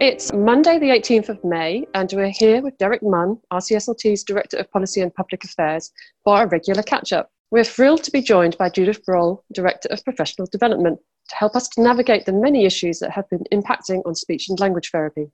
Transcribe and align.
It's 0.00 0.32
Monday, 0.32 0.78
the 0.78 0.90
18th 0.90 1.28
of 1.28 1.42
May, 1.42 1.84
and 1.92 2.08
we're 2.12 2.30
here 2.30 2.62
with 2.62 2.78
Derek 2.78 3.02
Munn, 3.02 3.36
RCSLT's 3.52 4.22
Director 4.22 4.56
of 4.58 4.70
Policy 4.70 5.00
and 5.00 5.12
Public 5.12 5.42
Affairs, 5.42 5.90
for 6.22 6.36
our 6.36 6.46
regular 6.46 6.84
catch 6.84 7.12
up. 7.12 7.32
We're 7.50 7.64
thrilled 7.64 8.04
to 8.04 8.12
be 8.12 8.22
joined 8.22 8.56
by 8.58 8.68
Judith 8.68 9.04
Broll, 9.04 9.42
Director 9.52 9.88
of 9.90 10.04
Professional 10.04 10.46
Development, 10.52 11.00
to 11.30 11.34
help 11.34 11.56
us 11.56 11.66
to 11.70 11.82
navigate 11.82 12.26
the 12.26 12.32
many 12.32 12.64
issues 12.64 13.00
that 13.00 13.10
have 13.10 13.28
been 13.28 13.42
impacting 13.52 14.06
on 14.06 14.14
speech 14.14 14.48
and 14.48 14.60
language 14.60 14.92
therapy. 14.92 15.32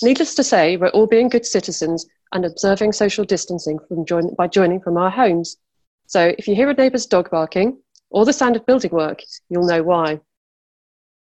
Needless 0.00 0.36
to 0.36 0.44
say, 0.44 0.76
we're 0.76 0.90
all 0.90 1.08
being 1.08 1.28
good 1.28 1.44
citizens 1.44 2.06
and 2.32 2.44
observing 2.44 2.92
social 2.92 3.24
distancing 3.24 3.80
join- 4.04 4.32
by 4.36 4.46
joining 4.46 4.80
from 4.80 4.96
our 4.96 5.10
homes. 5.10 5.56
So 6.06 6.32
if 6.38 6.46
you 6.46 6.54
hear 6.54 6.70
a 6.70 6.74
neighbour's 6.74 7.06
dog 7.06 7.30
barking 7.30 7.78
or 8.10 8.24
the 8.24 8.32
sound 8.32 8.54
of 8.54 8.64
building 8.64 8.92
work, 8.92 9.22
you'll 9.48 9.66
know 9.66 9.82
why. 9.82 10.20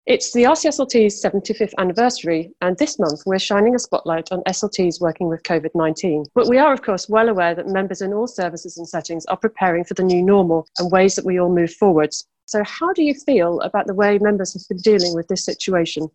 It's 0.06 0.32
the 0.32 0.44
RCSLT's 0.44 1.20
75th 1.20 1.74
anniversary, 1.78 2.52
and 2.60 2.78
this 2.78 2.96
month 2.96 3.22
we're 3.26 3.40
shining 3.40 3.74
a 3.74 3.78
spotlight 3.80 4.30
on 4.30 4.44
SLTs 4.44 5.00
working 5.00 5.26
with 5.26 5.42
COVID 5.42 5.70
19. 5.74 6.26
But 6.32 6.48
we 6.48 6.58
are, 6.58 6.72
of 6.72 6.82
course, 6.82 7.08
well 7.08 7.28
aware 7.28 7.56
that 7.56 7.66
members 7.66 8.02
in 8.02 8.12
all 8.12 8.28
services 8.28 8.78
and 8.78 8.88
settings 8.88 9.26
are 9.26 9.36
preparing 9.36 9.82
for 9.82 9.94
the 9.94 10.04
new 10.04 10.22
normal 10.22 10.68
and 10.78 10.92
ways 10.92 11.16
that 11.16 11.24
we 11.24 11.40
all 11.40 11.52
move 11.52 11.74
forwards. 11.74 12.24
So, 12.44 12.62
how 12.62 12.92
do 12.92 13.02
you 13.02 13.14
feel 13.14 13.60
about 13.62 13.88
the 13.88 13.94
way 13.94 14.16
members 14.18 14.52
have 14.52 14.62
been 14.68 14.78
dealing 14.78 15.12
with 15.12 15.26
this 15.26 15.44
situation? 15.44 16.08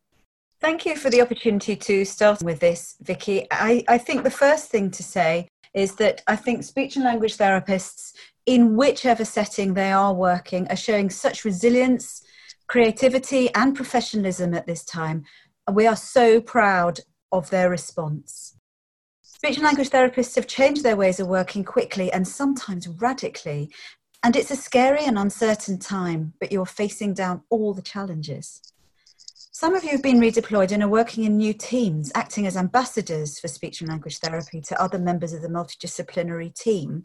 Thank 0.61 0.85
you 0.85 0.95
for 0.95 1.09
the 1.09 1.21
opportunity 1.21 1.75
to 1.75 2.05
start 2.05 2.41
with 2.41 2.61
this, 2.61 2.95
Vicky. 3.01 3.45
I, 3.51 3.83
I 3.89 3.97
think 3.97 4.23
the 4.23 4.31
first 4.31 4.69
thing 4.69 4.89
to 4.91 5.03
say 5.03 5.49
is 5.73 5.95
that 5.95 6.21
I 6.27 6.37
think 6.37 6.63
speech 6.63 6.95
and 6.95 7.03
language 7.03 7.35
therapists, 7.35 8.13
in 8.45 8.77
whichever 8.77 9.25
setting 9.25 9.73
they 9.73 9.91
are 9.91 10.13
working, 10.13 10.65
are 10.69 10.77
showing 10.77 11.09
such 11.09 11.43
resilience 11.43 12.23
creativity 12.71 13.53
and 13.53 13.75
professionalism 13.75 14.53
at 14.53 14.65
this 14.65 14.85
time. 14.85 15.25
And 15.67 15.75
We 15.75 15.87
are 15.87 15.95
so 15.97 16.39
proud 16.39 17.01
of 17.29 17.49
their 17.49 17.69
response. 17.69 18.55
Speech 19.21 19.57
and 19.57 19.65
language 19.65 19.89
therapists 19.89 20.37
have 20.37 20.47
changed 20.47 20.81
their 20.81 20.95
ways 20.95 21.19
of 21.19 21.27
working 21.27 21.65
quickly 21.65 22.09
and 22.13 22.25
sometimes 22.25 22.87
radically. 22.87 23.69
And 24.23 24.37
it's 24.37 24.51
a 24.51 24.55
scary 24.55 25.03
and 25.03 25.19
uncertain 25.19 25.79
time, 25.79 26.31
but 26.39 26.53
you're 26.53 26.65
facing 26.65 27.13
down 27.13 27.41
all 27.49 27.73
the 27.73 27.81
challenges. 27.81 28.61
Some 29.35 29.75
of 29.75 29.83
you 29.83 29.89
have 29.89 30.01
been 30.01 30.21
redeployed 30.21 30.71
and 30.71 30.81
are 30.81 30.87
working 30.87 31.25
in 31.25 31.35
new 31.35 31.53
teams, 31.53 32.09
acting 32.15 32.47
as 32.47 32.55
ambassadors 32.55 33.37
for 33.37 33.49
speech 33.49 33.81
and 33.81 33.89
language 33.89 34.19
therapy 34.19 34.61
to 34.61 34.81
other 34.81 34.97
members 34.97 35.33
of 35.33 35.41
the 35.41 35.49
multidisciplinary 35.49 36.55
team 36.55 37.03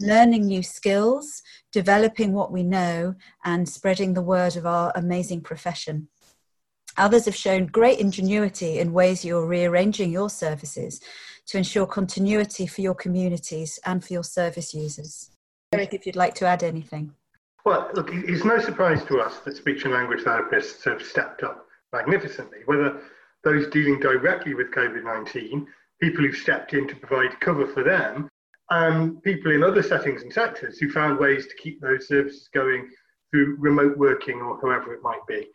learning 0.00 0.46
new 0.46 0.62
skills, 0.62 1.42
developing 1.72 2.32
what 2.32 2.52
we 2.52 2.62
know, 2.62 3.14
and 3.44 3.68
spreading 3.68 4.14
the 4.14 4.22
word 4.22 4.56
of 4.56 4.66
our 4.66 4.92
amazing 4.94 5.40
profession. 5.40 6.08
Others 6.96 7.26
have 7.26 7.36
shown 7.36 7.66
great 7.66 7.98
ingenuity 7.98 8.78
in 8.78 8.92
ways 8.92 9.24
you're 9.24 9.46
rearranging 9.46 10.10
your 10.10 10.30
services 10.30 11.00
to 11.46 11.56
ensure 11.56 11.86
continuity 11.86 12.66
for 12.66 12.80
your 12.80 12.94
communities 12.94 13.78
and 13.86 14.04
for 14.04 14.12
your 14.12 14.24
service 14.24 14.74
users. 14.74 15.30
Derek, 15.72 15.94
if 15.94 16.06
you'd 16.06 16.16
like 16.16 16.34
to 16.34 16.46
add 16.46 16.62
anything. 16.62 17.12
Well, 17.64 17.90
look, 17.94 18.10
it's 18.12 18.44
no 18.44 18.58
surprise 18.58 19.04
to 19.04 19.20
us 19.20 19.38
that 19.40 19.56
speech 19.56 19.84
and 19.84 19.92
language 19.92 20.24
therapists 20.24 20.84
have 20.84 21.02
stepped 21.02 21.42
up 21.42 21.66
magnificently, 21.92 22.58
whether 22.66 23.00
those 23.44 23.68
dealing 23.68 24.00
directly 24.00 24.54
with 24.54 24.72
COVID 24.72 25.04
19, 25.04 25.66
people 26.00 26.24
who've 26.24 26.36
stepped 26.36 26.74
in 26.74 26.88
to 26.88 26.96
provide 26.96 27.38
cover 27.40 27.66
for 27.66 27.84
them, 27.84 28.28
and 28.70 29.22
people 29.22 29.52
in 29.52 29.62
other 29.62 29.82
settings 29.82 30.22
and 30.22 30.32
sectors 30.32 30.78
who 30.78 30.90
found 30.90 31.18
ways 31.18 31.46
to 31.46 31.54
keep 31.56 31.80
those 31.80 32.06
services 32.06 32.48
going 32.52 32.88
through 33.30 33.56
remote 33.58 33.96
working 33.96 34.40
or 34.40 34.60
however 34.60 34.92
it 34.94 35.02
might 35.02 35.26
be. 35.26 35.46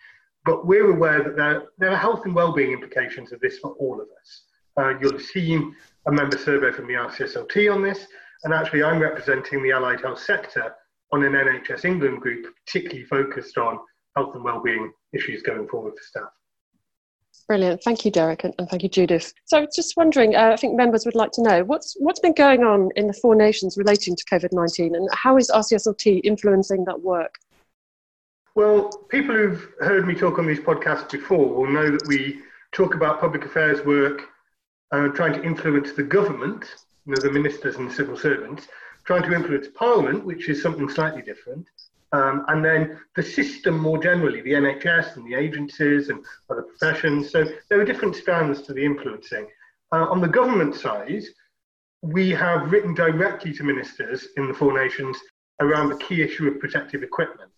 But 0.46 0.66
we're 0.66 0.92
aware 0.92 1.24
that 1.24 1.36
there, 1.36 1.64
there 1.78 1.92
are 1.92 1.98
health 1.98 2.26
and 2.26 2.36
well-being 2.36 2.72
implications 2.72 3.32
of 3.32 3.40
this 3.40 3.60
for 3.60 3.72
all 3.74 4.02
of 4.02 4.08
us. 4.22 4.44
Uh, 4.78 5.00
you'll 5.00 5.14
have 5.14 5.22
seen 5.22 5.76
a 6.08 6.12
member 6.12 6.38
survey 6.38 6.72
from 6.72 6.88
the 6.88 6.94
RCSLT 6.94 7.74
on 7.74 7.82
this, 7.82 8.08
and 8.44 8.54
actually 8.54 8.84
I'm 8.84 9.00
representing 9.00 9.64
the 9.64 9.72
allied 9.72 10.02
health 10.02 10.20
sector 10.20 10.74
on 11.12 11.24
an 11.24 11.34
NHS 11.34 11.86
England 11.86 12.22
group 12.22 12.48
particularly 12.66 13.06
focused 13.06 13.58
on 13.58 13.80
health 14.18 14.36
and 14.36 14.44
well-being 14.44 14.92
issues 15.14 15.44
going 15.44 15.68
forward 15.68 15.94
for 15.96 16.04
staff. 16.04 16.30
Brilliant. 17.48 17.84
Thank 17.84 18.06
you, 18.06 18.12
Derek, 18.12 18.46
and, 18.46 18.54
thank 18.70 18.84
you, 18.84 18.90
Judith. 18.90 19.34
So, 19.46 19.68
just 19.76 19.98
wondering, 19.98 20.36
uh, 20.36 20.52
I 20.54 20.56
think 20.56 20.76
members 20.76 21.06
would 21.06 21.16
like 21.16 21.32
to 21.32 21.44
know 21.44 21.64
what's 21.66 21.96
what's 22.00 22.20
been 22.20 22.34
going 22.34 22.64
on 22.64 22.90
in 22.96 23.08
the 23.08 23.14
four 23.14 23.36
nations 23.36 23.78
relating 23.78 24.16
to 24.16 24.24
COVID 24.26 24.54
nineteen, 24.54 24.96
and 24.96 25.10
how 25.14 25.38
is 25.38 25.52
RCSLT 25.52 26.22
influencing 26.24 26.86
that 26.86 27.02
work? 27.02 27.36
Well, 28.56 28.90
people 29.10 29.36
who've 29.36 29.68
heard 29.80 30.08
me 30.08 30.14
talk 30.14 30.40
on 30.40 30.46
these 30.46 30.60
podcasts 30.60 31.12
before 31.12 31.54
will 31.54 31.68
know 31.68 31.92
that 31.92 32.08
we 32.08 32.40
talk 32.72 32.96
about 32.96 33.20
public 33.20 33.44
affairs 33.44 33.84
work, 33.86 34.30
uh, 34.92 35.08
trying 35.10 35.34
to 35.34 35.44
influence 35.44 35.94
the 35.94 36.04
government, 36.04 36.66
you 37.06 37.14
know, 37.14 37.22
the 37.22 37.32
ministers 37.32 37.76
and 37.78 37.92
civil 37.92 38.16
servants, 38.16 38.68
trying 39.06 39.24
to 39.24 39.34
influence 39.34 39.68
Parliament, 39.74 40.24
which 40.24 40.50
is 40.50 40.62
something 40.62 40.88
slightly 40.88 41.22
different, 41.22 41.68
um, 42.14 42.46
and 42.48 42.64
then 42.64 43.00
the 43.16 43.24
system 43.24 43.78
more 43.78 43.98
generally, 43.98 44.42
the 44.42 44.54
NHS 44.54 45.18
and 45.18 45.26
the 45.26 45.34
agencies 45.34 46.10
and 46.10 46.24
other 46.50 46.62
professions. 46.62 47.32
So 47.32 47.44
there 47.70 47.82
are 47.82 47.86
different 47.86 48.16
strands 48.16 48.62
to 48.64 48.74
the 48.74 48.86
influencing. 48.86 49.48
Uh, 49.92 50.06
on 50.10 50.22
the 50.22 50.28
government 50.28 50.76
side, 50.76 51.24
we 52.02 52.30
have 52.30 52.72
written 52.72 52.94
directly 52.94 53.52
to 53.54 53.64
ministers 53.64 54.28
in 54.38 54.48
the 54.48 54.54
four 54.54 54.74
nations 54.74 55.18
around 55.60 55.90
the 55.90 55.98
key 55.98 56.22
issue 56.22 56.48
of 56.48 56.60
protective 56.60 57.02
equipment. 57.02 57.52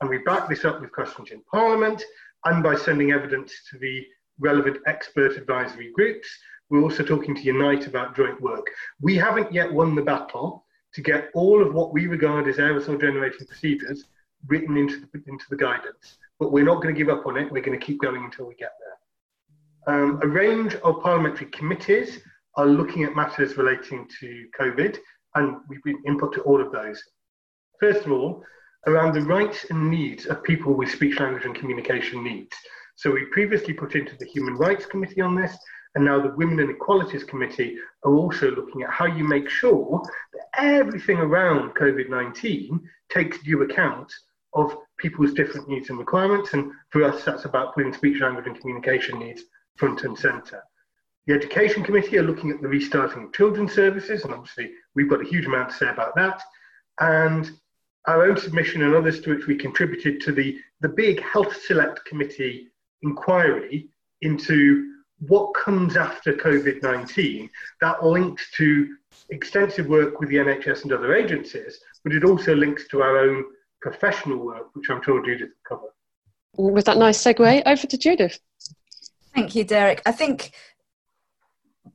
And 0.00 0.08
we 0.08 0.18
back 0.18 0.48
this 0.48 0.64
up 0.64 0.80
with 0.80 0.92
questions 0.92 1.30
in 1.32 1.42
Parliament 1.50 2.04
and 2.44 2.62
by 2.62 2.76
sending 2.76 3.10
evidence 3.10 3.52
to 3.70 3.78
the 3.78 4.04
relevant 4.38 4.78
expert 4.86 5.36
advisory 5.36 5.90
groups. 5.92 6.28
We're 6.70 6.82
also 6.82 7.02
talking 7.02 7.34
to 7.34 7.42
Unite 7.42 7.86
about 7.86 8.14
joint 8.14 8.40
work. 8.40 8.66
We 9.00 9.16
haven't 9.16 9.52
yet 9.52 9.72
won 9.72 9.94
the 9.94 10.02
battle 10.02 10.65
to 10.96 11.02
get 11.02 11.28
all 11.34 11.62
of 11.62 11.74
what 11.74 11.92
we 11.92 12.06
regard 12.06 12.48
as 12.48 12.56
aerosol 12.56 12.98
generating 12.98 13.46
procedures 13.46 14.06
written 14.46 14.78
into 14.78 15.00
the, 15.00 15.22
into 15.26 15.44
the 15.50 15.56
guidance. 15.56 16.16
But 16.38 16.52
we're 16.52 16.64
not 16.64 16.82
going 16.82 16.94
to 16.94 16.98
give 16.98 17.10
up 17.10 17.26
on 17.26 17.36
it. 17.36 17.52
We're 17.52 17.62
going 17.62 17.78
to 17.78 17.86
keep 17.86 18.00
going 18.00 18.24
until 18.24 18.46
we 18.46 18.54
get 18.54 18.72
there. 18.80 19.94
Um, 19.94 20.18
a 20.22 20.26
range 20.26 20.74
of 20.76 21.02
parliamentary 21.02 21.48
committees 21.50 22.20
are 22.54 22.64
looking 22.64 23.04
at 23.04 23.14
matters 23.14 23.58
relating 23.58 24.08
to 24.20 24.46
COVID, 24.58 24.96
and 25.34 25.58
we've 25.68 25.82
been 25.82 26.02
input 26.06 26.32
to 26.32 26.40
all 26.40 26.62
of 26.62 26.72
those. 26.72 27.02
First 27.78 28.06
of 28.06 28.12
all, 28.12 28.42
around 28.86 29.12
the 29.12 29.20
rights 29.20 29.66
and 29.68 29.90
needs 29.90 30.24
of 30.24 30.42
people 30.44 30.72
with 30.72 30.90
speech, 30.90 31.20
language, 31.20 31.44
and 31.44 31.54
communication 31.54 32.24
needs. 32.24 32.56
So 32.94 33.10
we 33.10 33.26
previously 33.26 33.74
put 33.74 33.94
into 33.94 34.16
the 34.16 34.24
Human 34.24 34.56
Rights 34.56 34.86
Committee 34.86 35.20
on 35.20 35.34
this, 35.34 35.54
and 35.96 36.04
now 36.04 36.20
the 36.20 36.36
Women 36.36 36.60
and 36.60 36.70
Equalities 36.70 37.24
Committee 37.24 37.78
are 38.04 38.14
also 38.14 38.50
looking 38.50 38.82
at 38.82 38.90
how 38.90 39.06
you 39.06 39.24
make 39.24 39.48
sure 39.48 40.02
that 40.34 40.46
everything 40.58 41.16
around 41.16 41.74
COVID 41.74 42.10
19 42.10 42.86
takes 43.08 43.42
due 43.42 43.62
account 43.62 44.12
of 44.52 44.76
people's 44.98 45.32
different 45.32 45.68
needs 45.70 45.88
and 45.88 45.98
requirements. 45.98 46.52
And 46.52 46.70
for 46.90 47.02
us, 47.02 47.24
that's 47.24 47.46
about 47.46 47.74
putting 47.74 47.94
speech, 47.94 48.20
language, 48.20 48.46
and 48.46 48.60
communication 48.60 49.18
needs 49.18 49.44
front 49.76 50.04
and 50.04 50.16
centre. 50.16 50.62
The 51.26 51.32
Education 51.32 51.82
Committee 51.82 52.18
are 52.18 52.22
looking 52.22 52.50
at 52.50 52.60
the 52.60 52.68
restarting 52.68 53.24
of 53.24 53.32
children's 53.32 53.72
services, 53.72 54.22
and 54.24 54.34
obviously 54.34 54.72
we've 54.94 55.08
got 55.08 55.22
a 55.22 55.28
huge 55.28 55.46
amount 55.46 55.70
to 55.70 55.76
say 55.76 55.88
about 55.88 56.14
that. 56.16 56.42
And 57.00 57.50
our 58.06 58.22
own 58.22 58.36
submission 58.36 58.82
and 58.82 58.94
others 58.94 59.22
to 59.22 59.34
which 59.34 59.46
we 59.46 59.56
contributed 59.56 60.20
to 60.20 60.32
the, 60.32 60.58
the 60.82 60.90
big 60.90 61.22
Health 61.22 61.56
Select 61.62 62.04
Committee 62.04 62.68
inquiry 63.00 63.88
into 64.20 64.92
what 65.20 65.54
comes 65.54 65.96
after 65.96 66.32
COVID 66.32 66.82
19, 66.82 67.48
that 67.80 68.04
links 68.04 68.50
to 68.52 68.96
extensive 69.30 69.86
work 69.86 70.20
with 70.20 70.28
the 70.28 70.36
NHS 70.36 70.84
and 70.84 70.92
other 70.92 71.14
agencies, 71.14 71.80
but 72.04 72.12
it 72.12 72.24
also 72.24 72.54
links 72.54 72.86
to 72.88 73.02
our 73.02 73.18
own 73.18 73.44
professional 73.80 74.38
work, 74.38 74.68
which 74.74 74.90
I'm 74.90 75.02
sure 75.02 75.24
Judith 75.24 75.48
will 75.48 75.78
cover. 75.78 76.72
With 76.72 76.86
that 76.86 76.98
nice 76.98 77.22
segue, 77.22 77.62
over 77.66 77.86
to 77.86 77.98
Judith. 77.98 78.38
Thank 79.34 79.54
you, 79.54 79.64
Derek. 79.64 80.02
I 80.06 80.12
think 80.12 80.52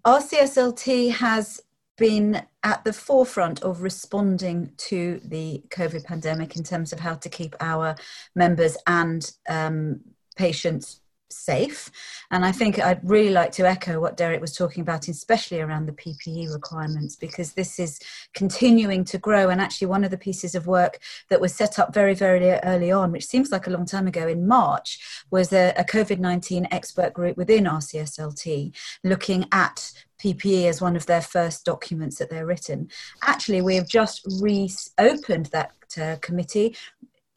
RCSLT 0.06 1.12
has 1.12 1.62
been 1.98 2.44
at 2.64 2.84
the 2.84 2.94
forefront 2.94 3.62
of 3.62 3.82
responding 3.82 4.72
to 4.78 5.20
the 5.24 5.64
COVID 5.70 6.04
pandemic 6.04 6.56
in 6.56 6.64
terms 6.64 6.94
of 6.94 7.00
how 7.00 7.16
to 7.16 7.30
keep 7.30 7.56
our 7.60 7.96
members 8.36 8.78
and 8.88 9.32
um, 9.50 10.02
patients 10.36 11.01
safe. 11.32 11.90
And 12.32 12.46
I 12.46 12.52
think 12.52 12.80
I'd 12.80 13.00
really 13.04 13.32
like 13.32 13.52
to 13.54 13.68
echo 13.68 14.00
what 14.00 14.18
Derek 14.18 14.42
was 14.42 14.56
talking 14.56 14.82
about, 14.82 15.08
especially 15.08 15.62
around 15.62 15.86
the 15.86 15.94
PPE 15.94 16.54
requirements, 16.54 17.16
because 17.16 17.54
this 17.54 17.80
is 17.80 18.00
continuing 18.34 19.04
to 19.06 19.18
grow. 19.18 19.50
And 19.50 19.62
actually, 19.62 19.88
one 19.88 20.04
of 20.04 20.12
the 20.12 20.18
pieces 20.18 20.56
of 20.56 20.68
work 20.68 21.00
that 21.30 21.42
was 21.42 21.54
set 21.54 21.80
up 21.80 21.94
very, 21.94 22.14
very 22.14 22.50
early 22.50 22.92
on, 22.92 23.12
which 23.12 23.26
seems 23.26 23.52
like 23.52 23.68
a 23.68 23.72
long 23.72 23.86
time 23.86 24.08
ago 24.08 24.28
in 24.28 24.48
March, 24.48 25.24
was 25.32 25.52
a, 25.54 25.74
a 25.78 25.84
COVID 25.84 26.20
19 26.20 26.68
expert 26.72 27.14
group 27.14 27.38
within 27.38 27.66
RCSLT 27.66 28.76
looking 29.04 29.46
at 29.52 29.92
PPE 30.22 30.66
as 30.66 30.82
one 30.82 30.96
of 30.96 31.06
their 31.06 31.22
first 31.22 31.66
documents 31.66 32.18
that 32.18 32.30
they're 32.30 32.46
written. 32.46 32.90
Actually, 33.24 33.62
we 33.62 33.76
have 33.76 33.88
just 33.88 34.26
reopened 34.40 35.48
that 35.48 35.74
uh, 36.00 36.18
committee, 36.22 36.76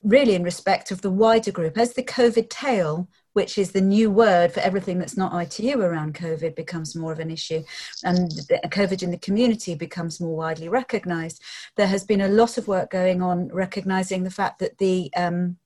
really 0.02 0.34
in 0.34 0.42
respect 0.42 0.90
of 0.90 1.00
the 1.00 1.10
wider 1.10 1.50
group. 1.50 1.78
As 1.78 1.94
the 1.94 2.02
COVID 2.02 2.50
tail 2.50 3.08
which 3.34 3.58
is 3.58 3.72
the 3.72 3.80
new 3.80 4.10
word 4.10 4.52
for 4.52 4.60
everything 4.60 4.98
that's 4.98 5.16
not 5.16 5.34
ITU 5.40 5.80
around 5.80 6.14
COVID, 6.14 6.56
becomes 6.56 6.96
more 6.96 7.12
of 7.12 7.18
an 7.20 7.30
issue, 7.30 7.62
and 8.02 8.30
COVID 8.70 9.02
in 9.02 9.10
the 9.10 9.18
community 9.18 9.74
becomes 9.74 10.20
more 10.20 10.36
widely 10.36 10.68
recognised. 10.68 11.42
There 11.76 11.86
has 11.86 12.04
been 12.04 12.22
a 12.22 12.28
lot 12.28 12.56
of 12.58 12.66
work 12.66 12.90
going 12.90 13.22
on 13.22 13.48
recognising 13.48 14.24
the 14.24 14.30
fact 14.30 14.58
that 14.60 14.78
the 14.78 15.10
um, 15.14 15.58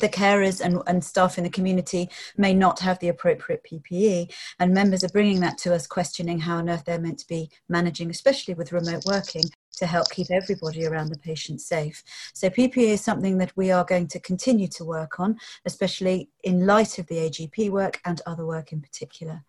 the 0.00 0.08
carers 0.08 0.60
and, 0.60 0.80
and 0.86 1.04
staff 1.04 1.36
in 1.36 1.44
the 1.44 1.50
community 1.50 2.08
may 2.38 2.54
not 2.54 2.80
have 2.80 2.98
the 2.98 3.08
appropriate 3.08 3.62
PPE, 3.62 4.32
and 4.58 4.72
members 4.72 5.04
are 5.04 5.08
bringing 5.08 5.40
that 5.40 5.58
to 5.58 5.74
us, 5.74 5.86
questioning 5.86 6.38
how 6.40 6.56
on 6.56 6.70
earth 6.70 6.84
they're 6.86 6.98
meant 6.98 7.18
to 7.18 7.28
be 7.28 7.50
managing, 7.68 8.10
especially 8.10 8.54
with 8.54 8.72
remote 8.72 9.04
working, 9.06 9.44
to 9.82 9.86
help 9.86 10.08
keep 10.10 10.30
everybody 10.30 10.86
around 10.86 11.08
the 11.08 11.18
patient 11.18 11.60
safe. 11.60 12.04
So, 12.34 12.48
PPE 12.48 12.94
is 12.94 13.00
something 13.00 13.38
that 13.38 13.52
we 13.56 13.72
are 13.72 13.84
going 13.84 14.06
to 14.08 14.20
continue 14.20 14.68
to 14.68 14.84
work 14.84 15.18
on, 15.18 15.36
especially 15.66 16.30
in 16.44 16.66
light 16.66 17.00
of 17.00 17.08
the 17.08 17.16
AGP 17.16 17.70
work 17.70 18.00
and 18.04 18.22
other 18.24 18.46
work 18.46 18.70
in 18.72 18.80
particular. 18.80 19.42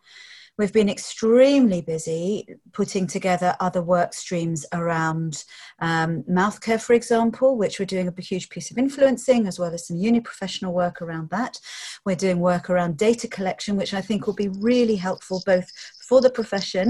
We've 0.55 0.73
been 0.73 0.89
extremely 0.89 1.81
busy 1.81 2.47
putting 2.73 3.07
together 3.07 3.55
other 3.59 3.81
work 3.81 4.13
streams 4.13 4.67
around 4.71 5.43
um, 5.79 6.23
mouth 6.27 6.61
care, 6.61 6.77
for 6.77 6.93
example, 6.93 7.57
which 7.57 7.79
we're 7.79 7.85
doing 7.85 8.07
a 8.07 8.21
huge 8.21 8.49
piece 8.49 8.69
of 8.69 8.77
influencing, 8.77 9.47
as 9.47 9.57
well 9.57 9.73
as 9.73 9.87
some 9.87 9.97
uni 9.97 10.19
professional 10.19 10.71
work 10.71 11.01
around 11.01 11.31
that. 11.31 11.59
We're 12.05 12.15
doing 12.15 12.39
work 12.39 12.69
around 12.69 12.97
data 12.97 13.27
collection, 13.27 13.77
which 13.77 13.95
I 13.95 14.01
think 14.01 14.27
will 14.27 14.35
be 14.35 14.49
really 14.59 14.95
helpful 14.95 15.41
both 15.43 15.71
for 16.07 16.21
the 16.21 16.29
profession 16.29 16.87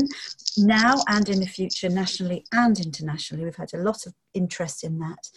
now 0.58 0.96
and 1.08 1.30
in 1.30 1.40
the 1.40 1.48
future, 1.48 1.90
nationally 1.90 2.46
and 2.52 2.80
internationally. 2.80 3.44
We've 3.44 3.56
had 3.56 3.74
a 3.74 3.84
lot 3.84 4.06
of 4.06 4.14
interest 4.34 4.84
in 4.84 5.00
that. 5.00 5.30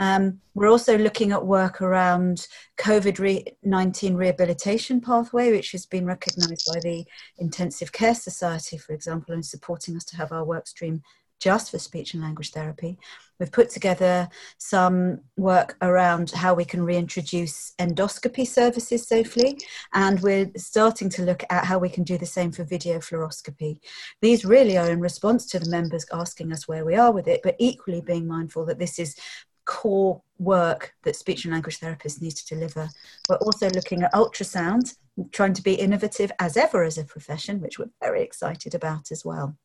Um, 0.00 0.40
we're 0.54 0.70
also 0.70 0.96
looking 0.96 1.32
at 1.32 1.46
work 1.46 1.80
around 1.80 2.46
COVID 2.78 3.46
19 3.62 4.14
rehabilitation 4.14 5.00
pathway, 5.00 5.52
which 5.52 5.72
has 5.72 5.86
been 5.86 6.06
recognised 6.06 6.68
by 6.72 6.80
the 6.80 7.04
Intensive 7.38 7.92
Care 7.92 8.14
Society, 8.14 8.78
for 8.78 8.92
example, 8.92 9.34
and 9.34 9.44
supporting 9.44 9.96
us 9.96 10.04
to 10.04 10.16
have 10.16 10.32
our 10.32 10.44
work 10.44 10.66
stream 10.66 11.02
just 11.42 11.72
for 11.72 11.78
speech 11.78 12.14
and 12.14 12.22
language 12.22 12.52
therapy. 12.52 12.96
We've 13.40 13.50
put 13.50 13.68
together 13.68 14.28
some 14.58 15.20
work 15.36 15.76
around 15.82 16.30
how 16.30 16.54
we 16.54 16.64
can 16.64 16.84
reintroduce 16.84 17.72
endoscopy 17.80 18.46
services 18.46 19.08
safely, 19.08 19.58
and 19.92 20.20
we're 20.20 20.52
starting 20.56 21.08
to 21.10 21.22
look 21.22 21.42
at 21.50 21.64
how 21.64 21.78
we 21.80 21.88
can 21.88 22.04
do 22.04 22.16
the 22.16 22.26
same 22.26 22.52
for 22.52 22.62
video 22.62 22.98
fluoroscopy. 22.98 23.80
These 24.20 24.44
really 24.44 24.78
are 24.78 24.88
in 24.88 25.00
response 25.00 25.46
to 25.46 25.58
the 25.58 25.68
members 25.68 26.06
asking 26.12 26.52
us 26.52 26.68
where 26.68 26.84
we 26.84 26.94
are 26.94 27.10
with 27.10 27.26
it, 27.26 27.40
but 27.42 27.56
equally 27.58 28.00
being 28.00 28.28
mindful 28.28 28.64
that 28.66 28.78
this 28.78 29.00
is 29.00 29.16
core 29.64 30.22
work 30.38 30.92
that 31.02 31.16
speech 31.16 31.44
and 31.44 31.52
language 31.52 31.80
therapists 31.80 32.22
need 32.22 32.36
to 32.36 32.54
deliver. 32.54 32.88
We're 33.28 33.36
also 33.36 33.68
looking 33.70 34.02
at 34.02 34.12
ultrasound, 34.12 34.94
trying 35.32 35.54
to 35.54 35.62
be 35.62 35.74
innovative 35.74 36.30
as 36.38 36.56
ever 36.56 36.84
as 36.84 36.98
a 36.98 37.04
profession, 37.04 37.60
which 37.60 37.80
we're 37.80 37.90
very 38.00 38.22
excited 38.22 38.76
about 38.76 39.10
as 39.10 39.24
well. 39.24 39.56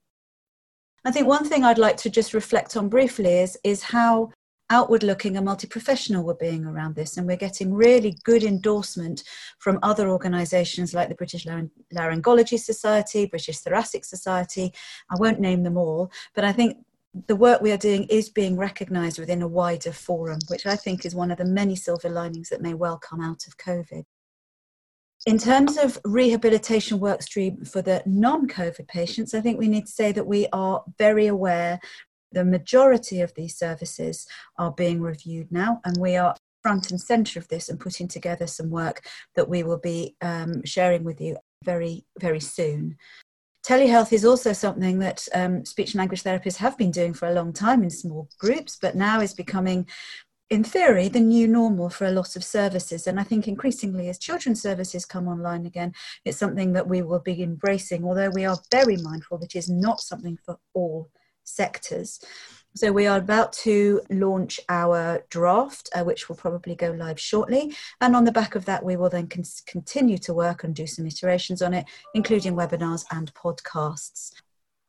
I 1.07 1.11
think 1.11 1.25
one 1.25 1.47
thing 1.47 1.63
I'd 1.63 1.77
like 1.77 1.95
to 1.97 2.09
just 2.09 2.33
reflect 2.33 2.75
on 2.75 2.89
briefly 2.89 3.39
is, 3.39 3.57
is 3.63 3.81
how 3.81 4.31
outward 4.69 5.03
looking 5.03 5.37
and 5.37 5.45
multi 5.45 5.65
professional 5.65 6.25
we're 6.25 6.33
being 6.33 6.65
around 6.65 6.95
this. 6.95 7.15
And 7.15 7.25
we're 7.25 7.37
getting 7.37 7.73
really 7.73 8.17
good 8.25 8.43
endorsement 8.43 9.23
from 9.57 9.79
other 9.83 10.09
organisations 10.09 10.93
like 10.93 11.07
the 11.07 11.15
British 11.15 11.45
Laryngology 11.45 12.59
Society, 12.59 13.25
British 13.25 13.59
Thoracic 13.59 14.03
Society. 14.03 14.73
I 15.09 15.15
won't 15.17 15.39
name 15.39 15.63
them 15.63 15.77
all, 15.77 16.11
but 16.35 16.43
I 16.43 16.51
think 16.51 16.75
the 17.27 17.37
work 17.37 17.61
we 17.61 17.71
are 17.71 17.77
doing 17.77 18.03
is 18.09 18.29
being 18.29 18.57
recognised 18.57 19.17
within 19.17 19.41
a 19.41 19.47
wider 19.47 19.93
forum, 19.93 20.39
which 20.49 20.65
I 20.65 20.75
think 20.75 21.05
is 21.05 21.15
one 21.15 21.31
of 21.31 21.37
the 21.37 21.45
many 21.45 21.77
silver 21.77 22.09
linings 22.09 22.49
that 22.49 22.61
may 22.61 22.73
well 22.73 22.97
come 22.97 23.21
out 23.21 23.47
of 23.47 23.55
COVID. 23.55 24.03
In 25.27 25.37
terms 25.37 25.77
of 25.77 25.99
rehabilitation 26.05 26.99
workstream 26.99 27.69
for 27.69 27.81
the 27.81 28.01
non 28.05 28.47
COVID 28.47 28.87
patients, 28.87 29.33
I 29.33 29.41
think 29.41 29.59
we 29.59 29.67
need 29.67 29.85
to 29.85 29.91
say 29.91 30.13
that 30.13 30.25
we 30.25 30.47
are 30.53 30.85
very 30.97 31.27
aware 31.27 31.81
the 32.31 32.45
majority 32.45 33.19
of 33.19 33.33
these 33.33 33.57
services 33.57 34.25
are 34.57 34.71
being 34.71 35.01
reviewed 35.01 35.51
now, 35.51 35.81
and 35.83 35.97
we 35.97 36.15
are 36.15 36.33
front 36.63 36.91
and 36.91 37.01
centre 37.01 37.39
of 37.39 37.47
this 37.49 37.67
and 37.67 37.77
putting 37.77 38.07
together 38.07 38.47
some 38.47 38.69
work 38.69 39.05
that 39.35 39.49
we 39.49 39.63
will 39.63 39.79
be 39.79 40.15
um, 40.21 40.63
sharing 40.63 41.03
with 41.03 41.19
you 41.19 41.35
very, 41.61 42.05
very 42.21 42.39
soon. 42.39 42.95
Telehealth 43.67 44.13
is 44.13 44.23
also 44.23 44.53
something 44.53 44.99
that 44.99 45.27
um, 45.33 45.65
speech 45.65 45.93
and 45.93 45.99
language 45.99 46.23
therapists 46.23 46.55
have 46.55 46.77
been 46.77 46.91
doing 46.91 47.13
for 47.13 47.27
a 47.27 47.33
long 47.33 47.51
time 47.51 47.83
in 47.83 47.89
small 47.89 48.29
groups, 48.39 48.77
but 48.81 48.95
now 48.95 49.19
is 49.19 49.33
becoming 49.33 49.85
in 50.49 50.63
theory, 50.63 51.09
the 51.09 51.19
new 51.19 51.47
normal 51.47 51.89
for 51.89 52.05
a 52.05 52.11
lot 52.11 52.35
of 52.35 52.43
services. 52.43 53.07
And 53.07 53.19
I 53.19 53.23
think 53.23 53.47
increasingly, 53.47 54.09
as 54.09 54.17
children's 54.17 54.61
services 54.61 55.05
come 55.05 55.27
online 55.27 55.65
again, 55.65 55.93
it's 56.23 56.37
something 56.37 56.73
that 56.73 56.87
we 56.87 57.01
will 57.01 57.19
be 57.19 57.43
embracing, 57.43 58.05
although 58.05 58.29
we 58.29 58.45
are 58.45 58.57
very 58.71 58.97
mindful 58.97 59.37
that 59.39 59.55
it 59.55 59.59
is 59.59 59.69
not 59.69 59.99
something 59.99 60.37
for 60.45 60.57
all 60.73 61.09
sectors. 61.43 62.19
So, 62.75 62.91
we 62.91 63.07
are 63.07 63.17
about 63.17 63.53
to 63.53 64.01
launch 64.09 64.59
our 64.69 65.25
draft, 65.29 65.89
uh, 65.95 66.03
which 66.03 66.29
will 66.29 66.35
probably 66.35 66.75
go 66.75 66.91
live 66.91 67.19
shortly. 67.19 67.75
And 67.99 68.15
on 68.15 68.23
the 68.23 68.31
back 68.31 68.55
of 68.55 68.65
that, 68.65 68.85
we 68.85 68.95
will 68.95 69.09
then 69.09 69.27
con- 69.27 69.43
continue 69.65 70.17
to 70.19 70.33
work 70.33 70.63
and 70.63 70.75
do 70.75 70.87
some 70.87 71.07
iterations 71.07 71.61
on 71.61 71.73
it, 71.73 71.85
including 72.13 72.53
webinars 72.53 73.03
and 73.11 73.33
podcasts 73.33 74.31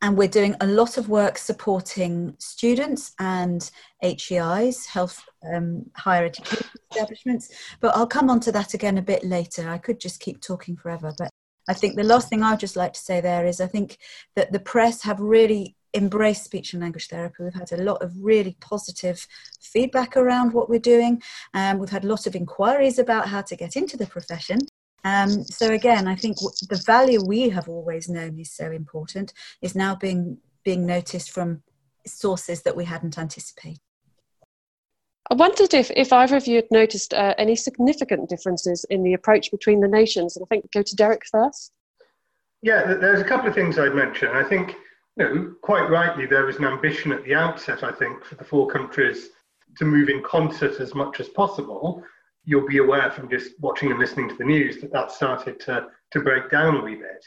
and 0.01 0.17
we're 0.17 0.29
doing 0.29 0.55
a 0.61 0.67
lot 0.67 0.97
of 0.97 1.09
work 1.09 1.39
supporting 1.39 2.35
students 2.39 3.15
and 3.19 3.71
HEIs, 4.03 4.87
health 4.87 5.25
um, 5.53 5.91
higher 5.97 6.25
education 6.25 6.69
establishments. 6.91 7.51
But 7.81 7.97
I'll 7.97 8.07
come 8.07 8.31
on 8.31 8.41
to 8.41 8.53
that 8.53 8.75
again 8.75 8.99
a 8.99 9.03
bit 9.03 9.25
later. 9.25 9.69
I 9.69 9.79
could 9.79 9.99
just 9.99 10.21
keep 10.21 10.41
talking 10.41 10.77
forever, 10.77 11.13
but 11.19 11.31
I 11.69 11.75
think 11.75 11.97
the 11.97 12.05
last 12.05 12.29
thing 12.29 12.43
I'd 12.43 12.61
just 12.61 12.77
like 12.77 12.93
to 12.95 13.01
say 13.01 13.21
there 13.21 13.47
is 13.47 13.61
I 13.61 13.67
think 13.67 13.99
that 14.37 14.53
the 14.53 14.61
press 14.61 15.03
have 15.03 15.21
really 15.21 15.77
embraced 15.95 16.45
speech 16.45 16.73
and 16.73 16.83
language 16.83 17.09
therapy. 17.09 17.43
We've 17.43 17.55
had 17.55 17.73
a 17.73 17.83
lot 17.83 18.03
of 18.03 18.13
really 18.17 18.57
positive 18.61 19.27
feedback 19.61 20.17
around 20.17 20.53
what 20.53 20.69
we're 20.69 20.79
doing. 20.79 21.23
Um, 21.55 21.79
we've 21.79 21.91
had 21.91 22.05
a 22.05 22.09
lot 22.09 22.27
of 22.27 22.37
inquiries 22.37 22.99
about 22.99 23.29
how 23.29 23.43
to 23.43 23.57
get 23.57 23.77
into 23.77 23.97
the 23.97 24.07
profession. 24.07 24.59
Um, 25.09 25.45
so 25.45 25.71
again, 25.71 26.07
I 26.07 26.17
think 26.17 26.37
the 26.69 26.83
value 26.85 27.21
we 27.25 27.49
have 27.51 27.69
always 27.69 28.09
known 28.09 28.39
is 28.39 28.53
so 28.53 28.71
important 28.71 29.33
is 29.63 29.75
now 29.75 29.95
being 29.95 30.39
being 30.65 30.85
noticed 30.85 31.31
from 31.31 31.63
sources 32.07 32.63
that 32.63 32.77
we 32.77 32.85
hadn't 32.85 33.17
anticipated. 33.17 33.81
I 35.31 35.35
wondered 35.35 35.73
if, 35.73 35.91
if 35.95 36.13
either 36.13 36.37
of 36.37 36.47
you 36.47 36.57
had 36.57 36.71
noticed 36.71 37.15
uh, 37.15 37.35
any 37.39 37.55
significant 37.55 38.29
differences 38.29 38.85
in 38.91 39.03
the 39.03 39.15
approach 39.15 39.51
between 39.51 39.81
the 39.81 39.89
nations. 39.89 40.37
And 40.37 40.45
I 40.45 40.47
think 40.49 40.71
go 40.73 40.83
to 40.83 40.97
Derek 40.97 41.25
first. 41.31 41.73
Yeah, 42.63 42.95
there's 42.95 43.21
a 43.21 43.25
couple 43.25 43.49
of 43.49 43.55
things 43.55 43.79
I'd 43.79 43.95
mention. 43.95 44.29
I 44.29 44.43
think, 44.43 44.75
you 45.17 45.25
know, 45.25 45.55
quite 45.63 45.89
rightly, 45.89 46.27
there 46.27 46.47
was 46.47 46.57
an 46.57 46.65
ambition 46.65 47.13
at 47.13 47.25
the 47.25 47.35
outset, 47.35 47.85
I 47.85 47.93
think, 47.93 48.25
for 48.25 48.35
the 48.37 48.45
four 48.45 48.69
countries 48.69 49.29
to 49.77 49.85
move 49.85 50.09
in 50.09 50.23
concert 50.23 50.81
as 50.81 50.95
much 50.95 51.21
as 51.21 51.29
possible 51.29 52.03
you'll 52.49 52.67
be 52.67 52.79
aware 52.79 53.11
from 53.11 53.29
just 53.29 53.51
watching 53.61 53.91
and 53.91 54.01
listening 54.01 54.27
to 54.27 54.35
the 54.37 54.45
news 54.45 54.81
that 54.81 54.91
that 54.91 55.13
started 55.13 55.61
to, 55.61 55.87
to 56.11 56.21
break 56.21 56.51
down 56.51 56.77
a 56.77 56.83
wee 56.83 56.95
bit. 56.95 57.23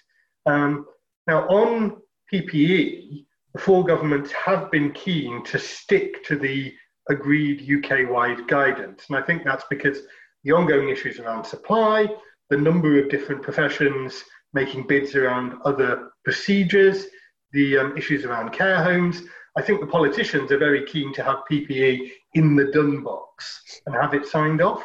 Um, 0.48 0.88
now, 1.28 1.48
on 1.48 2.02
PPE, 2.34 3.24
the 3.54 3.60
four 3.60 3.86
governments 3.86 4.32
have 4.32 4.72
been 4.72 4.92
keen 4.94 5.44
to 5.46 5.60
stick 5.60 6.24
to 6.26 6.36
the 6.36 6.74
agreed 7.08 7.62
UK 7.62 8.10
wide 8.10 8.48
guidance. 8.48 9.06
And 9.10 9.16
I 9.16 9.22
think 9.22 9.44
that's 9.44 9.66
because 9.70 10.00
the 10.44 10.54
ongoing 10.54 10.90
issues 10.90 11.20
around 11.20 11.44
supply, 11.44 12.08
the 12.50 12.58
number 12.58 13.00
of 13.00 13.10
different 13.10 13.44
professions 13.44 14.24
making 14.54 14.88
bids 14.88 15.16
around 15.16 15.54
other 15.66 16.10
procedures, 16.24 17.06
the 17.54 17.78
um, 17.78 17.96
issues 17.96 18.26
around 18.26 18.54
care 18.54 18.84
homes. 18.84 19.22
I 19.56 19.62
think 19.62 19.82
the 19.82 19.88
politicians 19.88 20.52
are 20.52 20.58
very 20.58 20.84
keen 20.86 21.14
to 21.14 21.24
have 21.24 21.44
PPE 21.50 22.10
in 22.34 22.56
the 22.56 22.72
done 22.72 23.04
box 23.04 23.62
and 23.86 23.94
have 23.94 24.16
it 24.16 24.26
signed 24.26 24.62
off. 24.62 24.84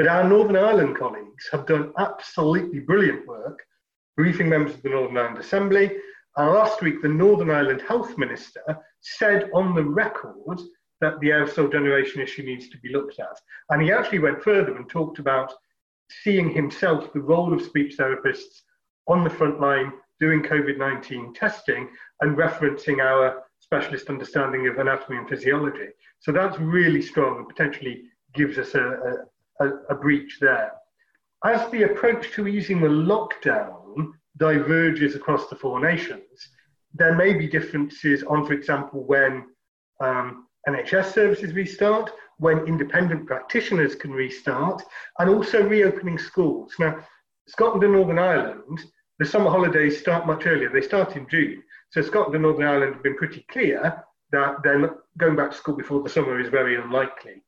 But 0.00 0.08
our 0.08 0.24
Northern 0.24 0.56
Ireland 0.56 0.96
colleagues 0.96 1.46
have 1.52 1.66
done 1.66 1.92
absolutely 1.98 2.80
brilliant 2.80 3.26
work, 3.26 3.62
briefing 4.16 4.48
members 4.48 4.72
of 4.72 4.82
the 4.82 4.88
Northern 4.88 5.18
Ireland 5.18 5.36
Assembly. 5.36 5.94
And 6.38 6.54
last 6.54 6.80
week, 6.80 7.02
the 7.02 7.08
Northern 7.10 7.50
Ireland 7.50 7.82
Health 7.86 8.16
Minister 8.16 8.78
said 9.02 9.50
on 9.52 9.74
the 9.74 9.84
record 9.84 10.58
that 11.02 11.20
the 11.20 11.28
aerosol 11.28 11.70
generation 11.70 12.22
issue 12.22 12.44
needs 12.44 12.70
to 12.70 12.78
be 12.78 12.90
looked 12.94 13.20
at. 13.20 13.38
And 13.68 13.82
he 13.82 13.92
actually 13.92 14.20
went 14.20 14.42
further 14.42 14.74
and 14.74 14.88
talked 14.88 15.18
about 15.18 15.52
seeing 16.22 16.48
himself 16.48 17.12
the 17.12 17.20
role 17.20 17.52
of 17.52 17.60
speech 17.60 17.98
therapists 17.98 18.62
on 19.06 19.22
the 19.22 19.28
front 19.28 19.60
line 19.60 19.92
doing 20.18 20.42
COVID 20.42 20.78
19 20.78 21.34
testing 21.34 21.90
and 22.22 22.38
referencing 22.38 23.04
our 23.04 23.42
specialist 23.58 24.08
understanding 24.08 24.66
of 24.66 24.78
anatomy 24.78 25.18
and 25.18 25.28
physiology. 25.28 25.88
So 26.20 26.32
that's 26.32 26.58
really 26.58 27.02
strong 27.02 27.36
and 27.36 27.48
potentially 27.48 28.04
gives 28.32 28.56
us 28.56 28.74
a, 28.74 29.26
a, 29.60 29.68
a 29.90 29.94
breach 29.94 30.38
there. 30.40 30.72
As 31.44 31.70
the 31.70 31.84
approach 31.84 32.32
to 32.32 32.48
easing 32.48 32.80
the 32.80 32.88
lockdown 32.88 34.12
diverges 34.36 35.14
across 35.14 35.48
the 35.48 35.56
four 35.56 35.80
nations, 35.80 36.48
there 36.94 37.14
may 37.14 37.34
be 37.34 37.46
differences 37.46 38.22
on, 38.24 38.44
for 38.44 38.52
example, 38.52 39.04
when 39.06 39.46
um, 40.00 40.46
NHS 40.68 41.12
services 41.12 41.52
restart, 41.54 42.10
when 42.38 42.66
independent 42.66 43.26
practitioners 43.26 43.94
can 43.94 44.12
restart, 44.12 44.82
and 45.18 45.30
also 45.30 45.62
reopening 45.62 46.18
schools. 46.18 46.72
Now, 46.78 46.98
Scotland 47.48 47.84
and 47.84 47.92
Northern 47.92 48.18
Ireland, 48.18 48.84
the 49.18 49.24
summer 49.24 49.50
holidays 49.50 49.98
start 49.98 50.26
much 50.26 50.46
earlier. 50.46 50.70
They 50.70 50.80
start 50.80 51.16
in 51.16 51.28
June. 51.28 51.62
So 51.90 52.00
Scotland 52.00 52.34
and 52.34 52.42
Northern 52.42 52.66
Ireland 52.66 52.94
have 52.94 53.02
been 53.02 53.16
pretty 53.16 53.44
clear 53.50 54.04
that 54.32 54.62
then 54.62 54.90
going 55.18 55.36
back 55.36 55.50
to 55.50 55.56
school 55.56 55.76
before 55.76 56.02
the 56.02 56.08
summer 56.08 56.40
is 56.40 56.48
very 56.48 56.76
unlikely. 56.80 57.42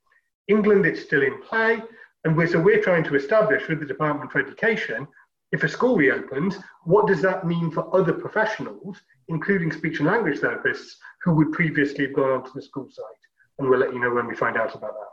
England, 0.49 0.85
it's 0.85 1.03
still 1.03 1.23
in 1.23 1.41
play. 1.43 1.81
And 2.25 2.37
we're, 2.37 2.47
so 2.47 2.61
we're 2.61 2.83
trying 2.83 3.05
to 3.05 3.17
establish 3.17 3.69
with 3.69 3.81
the 3.81 3.87
Department 3.87 4.31
for 4.31 4.41
Education, 4.41 5.07
if 5.53 5.65
a 5.65 5.69
school 5.69 5.97
reopens, 5.97 6.57
what 6.85 7.07
does 7.07 7.21
that 7.23 7.47
mean 7.47 7.71
for 7.71 7.95
other 7.95 8.13
professionals, 8.13 8.99
including 9.29 9.71
speech 9.71 9.99
and 9.99 10.09
language 10.09 10.41
therapists, 10.41 10.95
who 11.23 11.35
would 11.35 11.53
previously 11.53 12.07
have 12.07 12.15
gone 12.15 12.31
onto 12.31 12.53
the 12.55 12.63
school 12.63 12.89
site? 12.91 13.05
And 13.59 13.69
we'll 13.69 13.79
let 13.79 13.93
you 13.93 14.01
know 14.01 14.15
when 14.15 14.27
we 14.27 14.35
find 14.35 14.57
out 14.57 14.75
about 14.75 14.95
that. 14.95 15.09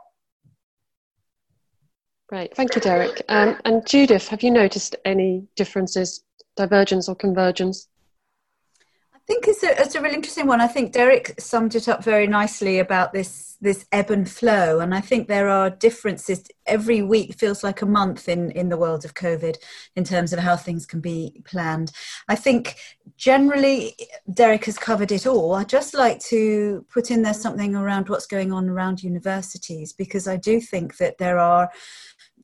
Great, 2.30 2.56
thank 2.56 2.74
you, 2.74 2.80
Derek. 2.80 3.22
Um, 3.28 3.58
and 3.64 3.86
Judith, 3.86 4.28
have 4.28 4.42
you 4.42 4.50
noticed 4.50 4.96
any 5.04 5.46
differences, 5.56 6.22
divergence 6.56 7.08
or 7.08 7.16
convergence? 7.16 7.88
I 9.30 9.32
think 9.32 9.46
it's 9.46 9.62
a, 9.62 9.80
it's 9.80 9.94
a 9.94 10.00
really 10.00 10.16
interesting 10.16 10.48
one. 10.48 10.60
I 10.60 10.66
think 10.66 10.90
Derek 10.90 11.40
summed 11.40 11.76
it 11.76 11.88
up 11.88 12.02
very 12.02 12.26
nicely 12.26 12.80
about 12.80 13.12
this 13.12 13.56
this 13.60 13.84
ebb 13.92 14.10
and 14.10 14.28
flow 14.28 14.80
and 14.80 14.94
i 14.94 15.02
think 15.02 15.28
there 15.28 15.48
are 15.48 15.68
differences. 15.68 16.42
Every 16.66 17.02
week 17.02 17.34
feels 17.34 17.62
like 17.62 17.82
a 17.82 17.86
month 17.86 18.28
in 18.28 18.50
in 18.52 18.70
the 18.70 18.78
world 18.78 19.04
of 19.04 19.14
covid 19.14 19.56
in 19.94 20.02
terms 20.02 20.32
of 20.32 20.38
how 20.38 20.56
things 20.56 20.84
can 20.86 21.00
be 21.00 21.42
planned. 21.44 21.92
I 22.26 22.34
think 22.34 22.76
generally 23.18 23.94
derek 24.32 24.64
has 24.64 24.78
covered 24.78 25.12
it 25.12 25.26
all. 25.26 25.54
I'd 25.54 25.68
just 25.68 25.94
like 25.94 26.20
to 26.30 26.84
put 26.92 27.10
in 27.10 27.22
there 27.22 27.34
something 27.34 27.76
around 27.76 28.08
what's 28.08 28.26
going 28.26 28.50
on 28.52 28.68
around 28.68 29.02
universities 29.02 29.92
because 29.92 30.26
i 30.26 30.36
do 30.36 30.60
think 30.60 30.96
that 30.96 31.18
there 31.18 31.38
are 31.38 31.70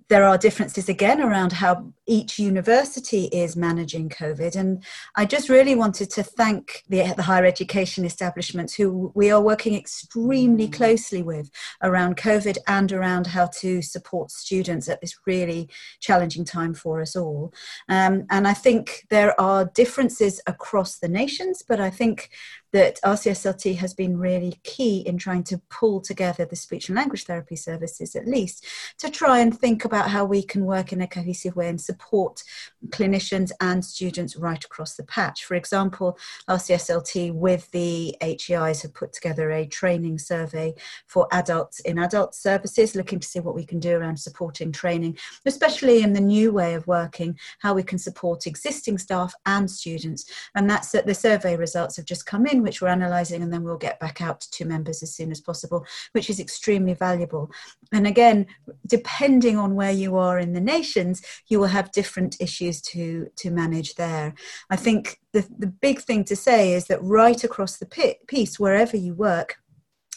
there 0.09 0.25
are 0.25 0.39
differences 0.39 0.89
again 0.89 1.21
around 1.21 1.53
how 1.53 1.93
each 2.07 2.39
university 2.39 3.25
is 3.27 3.57
managing 3.57 4.09
COVID. 4.09 4.57
And 4.57 4.85
I 5.17 5.25
just 5.25 5.49
really 5.49 5.75
wanted 5.75 6.11
to 6.11 6.23
thank 6.23 6.85
the, 6.89 7.13
the, 7.17 7.23
higher 7.23 7.45
education 7.45 8.05
establishments 8.05 8.75
who 8.75 9.11
we 9.15 9.31
are 9.31 9.41
working 9.41 9.75
extremely 9.75 10.69
closely 10.69 11.23
with 11.23 11.51
around 11.83 12.17
COVID 12.17 12.59
and 12.69 12.93
around 12.93 13.27
how 13.27 13.47
to 13.47 13.83
support 13.83 14.31
students 14.31 14.89
at 14.89 15.01
this 15.01 15.17
really 15.27 15.69
challenging 16.01 16.45
time 16.45 16.75
for 16.75 17.01
us 17.01 17.17
all. 17.17 17.53
Um, 17.89 18.25
and 18.31 18.47
I 18.47 18.55
think 18.55 19.07
there 19.11 19.39
are 19.41 19.65
differences 19.65 20.41
across 20.47 20.99
the 20.99 21.09
nations, 21.09 21.65
but 21.67 21.81
I 21.81 21.91
think 21.91 22.31
that 22.73 23.01
RCSLT 23.05 23.77
has 23.77 23.95
been 23.95 24.19
really 24.19 24.61
key 24.63 24.99
in 25.01 25.17
trying 25.17 25.45
to 25.45 25.61
pull 25.71 26.01
together 26.01 26.45
the 26.45 26.57
speech 26.57 26.89
and 26.89 26.97
language 26.97 27.25
therapy 27.25 27.57
services, 27.57 28.15
at 28.15 28.29
least, 28.29 28.67
to 28.99 29.09
try 29.09 29.39
and 29.39 29.59
think 29.59 29.85
about 29.85 30.11
how 30.11 30.25
we 30.25 30.43
can 30.43 30.65
work 30.65 30.93
in 30.93 31.01
a 31.01 31.07
cohesive 31.07 31.57
way 31.57 31.69
and 31.69 31.81
support 31.81 31.96
support 31.97 32.43
clinicians 32.89 33.51
and 33.61 33.85
students 33.85 34.37
right 34.37 34.65
across 34.65 34.95
the 34.95 35.05
patch. 35.05 35.45
For 35.45 35.55
example, 35.55 36.19
RCSLT 36.49 37.33
with 37.33 37.71
the 37.71 38.17
HEIs 38.21 38.83
have 38.83 38.95
put 38.95 39.13
together 39.13 39.51
a 39.51 39.67
training 39.67 40.19
survey 40.19 40.75
for 41.07 41.29
adults 41.33 41.81
in 41.81 41.99
adult 41.99 42.35
services, 42.35 42.95
looking 42.95 43.21
to 43.21 43.29
see 43.29 43.41
what 43.41 43.55
we 43.55 43.65
can 43.65 43.81
do 43.81 43.97
around 43.97 44.19
supporting 44.19 44.73
training, 44.73 45.19
especially 45.45 46.03
in 46.03 46.13
the 46.13 46.21
new 46.21 46.53
way 46.53 46.75
of 46.75 46.87
working, 46.87 47.39
how 47.61 47.75
we 47.75 47.83
can 47.83 47.99
support 47.99 48.47
existing 48.47 48.99
staff 48.99 49.35
and 49.47 49.71
students. 49.71 50.31
And 50.55 50.69
that's 50.69 50.91
that 50.93 51.07
the 51.07 51.15
survey 51.15 51.57
results 51.57 51.97
have 51.97 52.07
just 52.07 52.27
come 52.27 52.47
in 52.47 52.63
which 52.63 52.81
we're 52.81 52.89
analysing, 52.89 53.43
and 53.43 53.53
then 53.53 53.63
we'll 53.63 53.77
get 53.77 54.01
back 54.01 54.21
out 54.21 54.41
to 54.41 54.65
members 54.65 55.03
as 55.03 55.15
soon 55.15 55.31
as 55.31 55.41
possible, 55.41 55.85
which 56.13 56.31
is 56.31 56.41
extremely 56.41 56.95
valuable. 56.95 57.51
And 57.93 58.07
again, 58.07 58.47
depending 58.87 59.57
on 59.59 59.75
where 59.75 59.93
you 59.93 60.17
are 60.17 60.39
in 60.39 60.53
the 60.53 60.61
nations, 60.61 61.23
you 61.49 61.59
will 61.59 61.67
have 61.67 61.93
different 61.93 62.37
issues 62.41 62.76
to, 62.83 63.31
to 63.37 63.51
manage 63.51 63.95
there. 63.95 64.35
I 64.71 64.77
think 64.77 65.21
the, 65.33 65.47
the 65.59 65.67
big 65.67 66.01
thing 66.01 66.25
to 66.25 66.37
say 66.37 66.75
is 66.75 66.87
that 66.87 67.03
right 67.03 67.43
across 67.45 67.77
the 67.77 68.17
piece, 68.27 68.59
wherever 68.59 68.97
you 68.97 69.15
work, 69.15 69.57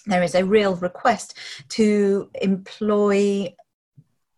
there 0.06 0.24
is 0.24 0.36
a 0.36 0.46
real 0.46 0.76
request 0.76 1.38
to 1.70 2.30
employ 2.42 3.54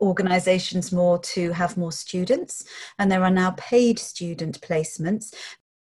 organizations 0.02 0.92
more 0.92 1.20
to 1.20 1.52
have 1.52 1.78
more 1.78 1.92
students 1.92 2.66
and 2.98 3.12
there 3.12 3.24
are 3.24 3.32
now 3.32 3.52
paid 3.52 4.00
student 4.00 4.60
placements 4.62 5.34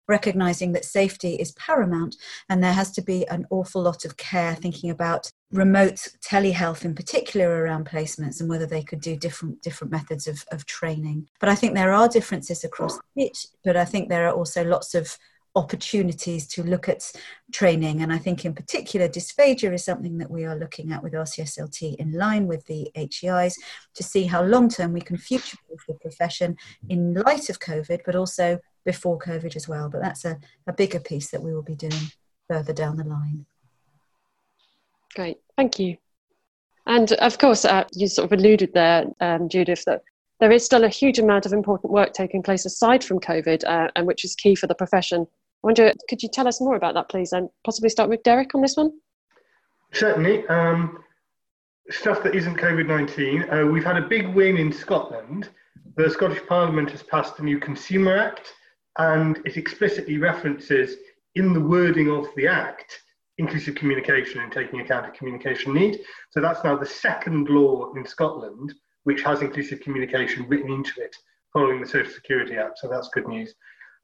recognizing 0.07 0.73
that 0.73 0.85
safety 0.85 1.35
is 1.35 1.53
paramount 1.53 2.15
and 2.49 2.63
there 2.63 2.73
has 2.73 2.91
to 2.91 3.01
be 3.01 3.27
an 3.29 3.45
awful 3.49 3.81
lot 3.81 4.05
of 4.05 4.17
care 4.17 4.53
thinking 4.55 4.91
about 4.91 5.31
remote 5.51 6.07
telehealth 6.21 6.85
in 6.85 6.95
particular 6.95 7.63
around 7.63 7.85
placements 7.85 8.39
and 8.39 8.49
whether 8.49 8.65
they 8.65 8.83
could 8.83 9.01
do 9.01 9.15
different 9.15 9.61
different 9.61 9.91
methods 9.91 10.27
of, 10.27 10.43
of 10.51 10.65
training 10.65 11.27
but 11.39 11.49
i 11.49 11.55
think 11.55 11.73
there 11.73 11.93
are 11.93 12.07
differences 12.07 12.63
across 12.63 12.99
it 13.15 13.45
but 13.63 13.75
i 13.75 13.85
think 13.85 14.09
there 14.09 14.27
are 14.27 14.33
also 14.33 14.63
lots 14.63 14.95
of 14.95 15.17
opportunities 15.55 16.47
to 16.47 16.63
look 16.63 16.87
at 16.87 17.11
training 17.51 18.01
and 18.01 18.13
i 18.13 18.17
think 18.17 18.45
in 18.45 18.53
particular 18.53 19.09
dysphagia 19.09 19.73
is 19.73 19.83
something 19.83 20.17
that 20.17 20.31
we 20.31 20.45
are 20.45 20.55
looking 20.55 20.93
at 20.93 21.03
with 21.03 21.11
rcslt 21.11 21.95
in 21.95 22.13
line 22.13 22.47
with 22.47 22.65
the 22.67 22.89
heis 22.95 23.55
to 23.93 24.03
see 24.03 24.23
how 24.23 24.41
long 24.41 24.69
term 24.69 24.93
we 24.93 25.01
can 25.01 25.17
future 25.17 25.57
proof 25.67 25.83
the 25.87 25.93
profession 25.95 26.55
in 26.87 27.13
light 27.13 27.49
of 27.49 27.59
covid 27.59 27.99
but 28.05 28.15
also 28.15 28.57
before 28.85 29.19
COVID 29.19 29.55
as 29.55 29.67
well. 29.67 29.89
But 29.89 30.01
that's 30.01 30.25
a, 30.25 30.39
a 30.67 30.73
bigger 30.73 30.99
piece 30.99 31.29
that 31.31 31.41
we 31.41 31.53
will 31.53 31.61
be 31.61 31.75
doing 31.75 32.11
further 32.47 32.73
down 32.73 32.97
the 32.97 33.03
line. 33.03 33.45
Great, 35.15 35.37
thank 35.57 35.79
you. 35.79 35.97
And 36.85 37.11
of 37.13 37.37
course, 37.37 37.65
uh, 37.65 37.83
you 37.93 38.07
sort 38.07 38.31
of 38.31 38.39
alluded 38.39 38.73
there, 38.73 39.05
um, 39.19 39.49
Judith, 39.49 39.83
that 39.85 40.01
there 40.39 40.51
is 40.51 40.65
still 40.65 40.83
a 40.83 40.89
huge 40.89 41.19
amount 41.19 41.45
of 41.45 41.53
important 41.53 41.93
work 41.93 42.13
taking 42.13 42.41
place 42.41 42.65
aside 42.65 43.03
from 43.03 43.19
COVID, 43.19 43.63
uh, 43.65 43.89
and 43.95 44.07
which 44.07 44.25
is 44.25 44.35
key 44.35 44.55
for 44.55 44.67
the 44.67 44.75
profession. 44.75 45.21
I 45.21 45.67
wonder, 45.67 45.93
could 46.09 46.23
you 46.23 46.29
tell 46.29 46.47
us 46.47 46.59
more 46.59 46.75
about 46.75 46.95
that, 46.95 47.09
please, 47.09 47.31
and 47.33 47.49
possibly 47.63 47.89
start 47.89 48.09
with 48.09 48.23
Derek 48.23 48.55
on 48.55 48.61
this 48.61 48.75
one? 48.75 48.91
Certainly. 49.91 50.47
Um, 50.47 51.03
stuff 51.91 52.23
that 52.23 52.33
isn't 52.33 52.57
COVID 52.57 52.87
19. 52.87 53.49
Uh, 53.49 53.65
we've 53.65 53.83
had 53.83 53.97
a 53.97 54.07
big 54.07 54.33
win 54.33 54.57
in 54.57 54.71
Scotland. 54.71 55.49
The 55.97 56.09
Scottish 56.09 56.41
Parliament 56.47 56.89
has 56.91 57.03
passed 57.03 57.37
the 57.37 57.43
new 57.43 57.59
Consumer 57.59 58.17
Act, 58.17 58.53
and 58.97 59.37
it 59.45 59.57
explicitly 59.57 60.17
references 60.17 60.95
in 61.35 61.53
the 61.53 61.59
wording 61.59 62.09
of 62.09 62.27
the 62.35 62.47
Act 62.47 63.01
inclusive 63.37 63.75
communication 63.75 64.41
and 64.41 64.51
taking 64.51 64.81
account 64.81 65.07
of 65.07 65.13
communication 65.13 65.73
need. 65.73 65.99
So 66.29 66.41
that's 66.41 66.63
now 66.63 66.77
the 66.77 66.85
second 66.85 67.49
law 67.49 67.93
in 67.95 68.05
Scotland 68.05 68.73
which 69.03 69.21
has 69.23 69.41
inclusive 69.41 69.81
communication 69.81 70.47
written 70.47 70.71
into 70.71 71.01
it 71.01 71.15
following 71.53 71.81
the 71.81 71.87
Social 71.87 72.11
Security 72.11 72.55
Act. 72.55 72.79
So 72.79 72.87
that's 72.87 73.09
good 73.09 73.27
news. 73.27 73.53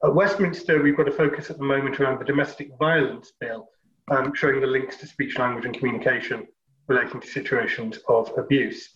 At 0.04 0.14
Westminster, 0.14 0.82
we've 0.82 0.96
got 0.96 1.08
a 1.08 1.12
focus 1.12 1.50
at 1.50 1.58
the 1.58 1.64
moment 1.64 1.98
around 1.98 2.20
the 2.20 2.24
Domestic 2.24 2.70
Violence 2.78 3.32
Bill, 3.40 3.68
um, 4.10 4.32
showing 4.34 4.60
the 4.60 4.66
links 4.66 4.96
to 4.98 5.06
speech, 5.06 5.38
language, 5.38 5.64
and 5.64 5.76
communication 5.76 6.46
relating 6.86 7.20
to 7.20 7.26
situations 7.26 7.98
of 8.08 8.30
abuse. 8.36 8.90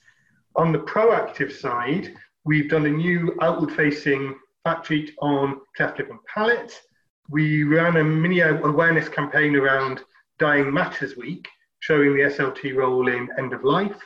On 0.56 0.72
the 0.72 0.78
proactive 0.80 1.52
side, 1.52 2.14
we've 2.44 2.70
done 2.70 2.86
a 2.86 2.90
new 2.90 3.36
outward 3.40 3.72
facing 3.72 4.34
fact 4.64 4.86
sheet 4.86 5.12
on 5.20 5.60
cleft 5.76 5.98
lip 5.98 6.10
and 6.10 6.20
palate. 6.32 6.80
We 7.28 7.64
ran 7.64 7.96
a 7.96 8.04
mini 8.04 8.40
awareness 8.40 9.08
campaign 9.08 9.56
around 9.56 10.02
Dying 10.42 10.74
Matters 10.74 11.16
Week, 11.16 11.46
showing 11.78 12.14
the 12.14 12.22
SLT 12.24 12.74
role 12.74 13.06
in 13.06 13.28
end 13.38 13.52
of 13.52 13.62
life. 13.62 13.96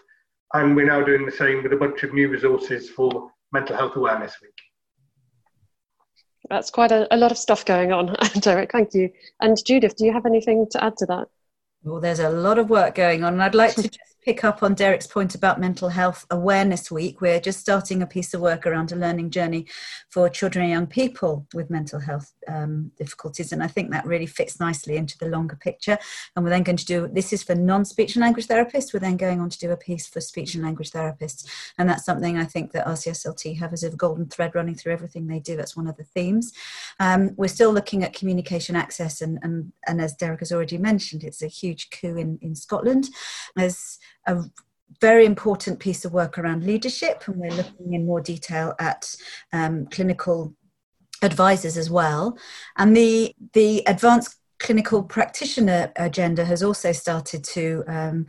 And 0.52 0.76
we're 0.76 0.85
now 0.85 1.02
doing 1.02 1.25
the 1.25 1.33
same 1.33 1.62
with 1.62 1.73
a 1.73 1.76
bunch 1.76 2.02
of 2.02 2.12
new 2.12 2.28
resources 2.28 2.90
for 2.90 3.31
Mental 3.55 3.75
Health 3.75 3.97
Awareness 3.97 4.37
Week. 4.43 4.52
That's 6.50 6.71
quite 6.71 6.93
a, 6.93 7.07
a 7.11 7.16
lot 7.16 7.31
of 7.31 7.38
stuff 7.38 7.64
going 7.64 7.90
on, 7.90 8.14
Derek. 8.40 8.71
Thank 8.71 8.93
you. 8.93 9.11
And 9.40 9.57
Judith, 9.64 9.97
do 9.97 10.05
you 10.05 10.12
have 10.12 10.26
anything 10.26 10.66
to 10.73 10.85
add 10.85 10.99
to 10.99 11.07
that? 11.07 11.28
Well, 11.83 12.00
there's 12.00 12.21
a 12.21 12.28
lot 12.28 12.59
of 12.59 12.69
work 12.69 12.97
going 12.97 13.25
on, 13.25 13.33
and 13.33 13.43
I'd 13.43 13.55
like 13.55 13.75
to 13.76 13.88
just 13.88 13.99
pick 14.26 14.42
up 14.42 14.64
on 14.64 14.75
Derek's 14.75 15.06
point 15.06 15.37
about 15.37 15.61
Mental 15.61 15.88
Health 15.88 16.26
Awareness 16.33 16.90
Week. 16.90 17.21
We're 17.21 17.38
just 17.38 17.61
starting 17.61 18.02
a 18.02 18.09
piece 18.09 18.35
of 18.35 18.40
work 18.40 18.66
around 18.66 18.90
a 18.90 18.97
learning 18.97 19.30
journey 19.30 19.66
for 20.11 20.28
children 20.28 20.64
and 20.64 20.73
young 20.73 20.87
people 20.88 21.47
with 21.54 21.71
mental 21.71 22.00
health 22.00 22.33
um, 22.49 22.90
difficulties, 22.99 23.52
and 23.52 23.62
I 23.62 23.68
think 23.68 23.92
that 23.92 24.04
really 24.04 24.26
fits 24.26 24.59
nicely 24.59 24.97
into 24.97 25.16
the 25.16 25.28
longer 25.28 25.54
picture. 25.54 25.97
And 26.35 26.45
we're 26.45 26.50
then 26.50 26.64
going 26.64 26.76
to 26.76 26.85
do 26.85 27.06
this 27.06 27.33
is 27.33 27.45
for 27.45 27.54
non 27.54 27.85
speech 27.85 28.16
and 28.16 28.21
language 28.21 28.49
therapists. 28.49 28.92
We're 28.92 28.99
then 28.99 29.16
going 29.16 29.40
on 29.40 29.49
to 29.49 29.59
do 29.61 29.71
a 29.71 29.76
piece 29.76 30.09
for 30.09 30.21
speech 30.21 30.56
and 30.56 30.64
language 30.64 30.90
therapists, 30.90 31.47
and 31.78 31.88
that's 31.88 32.04
something 32.04 32.37
I 32.37 32.47
think 32.47 32.73
that 32.73 32.88
RCSLT 32.88 33.56
have 33.61 33.73
as 33.73 33.85
a 33.85 33.90
golden 33.90 34.26
thread 34.26 34.56
running 34.56 34.75
through 34.75 34.92
everything 34.92 35.28
they 35.28 35.38
do. 35.38 35.56
That's 35.56 35.76
one 35.76 35.87
of 35.87 35.97
the 35.97 36.02
themes. 36.04 36.52
Um, 36.99 37.30
we're 37.37 37.47
still 37.47 37.73
looking 37.73 38.02
at 38.02 38.12
communication 38.12 38.75
access, 38.75 39.21
and, 39.21 39.38
and, 39.42 39.73
and 39.87 40.00
as 40.00 40.16
Derek 40.16 40.40
has 40.40 40.50
already 40.50 40.78
mentioned, 40.78 41.23
it's 41.23 41.42
a 41.42 41.47
huge 41.47 41.90
coup 41.90 42.16
in, 42.16 42.40
in 42.42 42.56
Scotland. 42.56 43.09
As 43.56 44.00
a 44.26 44.45
very 45.00 45.26
important 45.26 45.78
piece 45.78 46.04
of 46.04 46.12
work 46.12 46.38
around 46.38 46.64
leadership, 46.64 47.25
and 47.26 47.37
we're 47.37 47.50
looking 47.50 47.92
in 47.95 48.06
more 48.06 48.21
detail 48.21 48.75
at 48.78 49.14
um, 49.52 49.87
clinical 49.87 50.54
advisors 51.23 51.76
as 51.76 51.90
well. 51.90 52.37
And 52.76 52.97
the 52.97 53.35
the 53.52 53.83
advanced 53.87 54.37
clinical 54.59 55.02
practitioner 55.02 55.92
agenda 55.97 56.45
has 56.45 56.62
also 56.62 56.92
started 56.92 57.45
to 57.45 57.85
um, 57.87 58.26